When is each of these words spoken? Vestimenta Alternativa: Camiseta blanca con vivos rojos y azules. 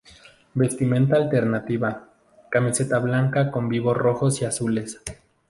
Vestimenta 0.55 1.15
Alternativa: 1.15 2.09
Camiseta 2.49 2.97
blanca 2.97 3.51
con 3.51 3.69
vivos 3.69 3.95
rojos 3.95 4.41
y 4.41 4.45
azules. 4.45 4.99